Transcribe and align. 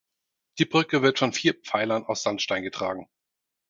Die 0.57 0.65
Brücke 0.65 1.03
wird 1.03 1.19
von 1.19 1.31
vier 1.31 1.53
Pfeilern 1.53 2.05
aus 2.07 2.23
Sandstein 2.23 2.63
getragen. 2.63 3.07